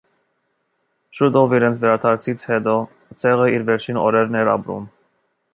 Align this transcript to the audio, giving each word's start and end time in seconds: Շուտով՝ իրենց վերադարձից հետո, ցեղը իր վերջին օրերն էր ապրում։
Շուտով՝ 1.17 1.53
իրենց 1.57 1.77
վերադարձից 1.83 2.47
հետո, 2.53 2.75
ցեղը 3.25 3.47
իր 3.59 3.69
վերջին 3.71 4.03
օրերն 4.09 4.43
էր 4.45 4.55
ապրում։ 4.59 4.93